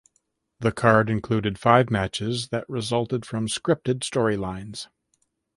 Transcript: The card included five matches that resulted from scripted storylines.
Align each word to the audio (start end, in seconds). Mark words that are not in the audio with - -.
The 0.61 0.71
card 0.71 1.11
included 1.11 1.59
five 1.59 1.91
matches 1.91 2.47
that 2.47 2.67
resulted 2.67 3.23
from 3.23 3.45
scripted 3.47 3.99
storylines. 3.99 4.87